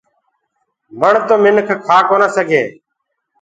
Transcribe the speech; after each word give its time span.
مڻ 0.99 1.13
تو 1.27 1.35
منک 1.43 1.69
کآ 1.87 1.97
ڪونآ 2.09 2.27
سگھينٚ۔ 2.35 2.71